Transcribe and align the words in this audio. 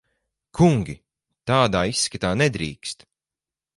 Kungi! 0.59 0.95
Tādā 1.51 1.83
izskatā 1.93 2.33
nedrīkst. 2.43 3.07